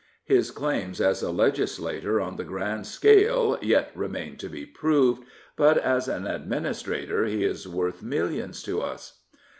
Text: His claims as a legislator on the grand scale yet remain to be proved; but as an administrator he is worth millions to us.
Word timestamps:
His 0.25 0.49
claims 0.49 0.99
as 0.99 1.21
a 1.21 1.29
legislator 1.29 2.19
on 2.19 2.35
the 2.35 2.43
grand 2.43 2.87
scale 2.87 3.59
yet 3.61 3.91
remain 3.93 4.35
to 4.37 4.49
be 4.49 4.65
proved; 4.65 5.21
but 5.55 5.77
as 5.77 6.07
an 6.07 6.25
administrator 6.25 7.25
he 7.25 7.43
is 7.45 7.67
worth 7.67 8.01
millions 8.01 8.63
to 8.63 8.81
us. 8.81 9.19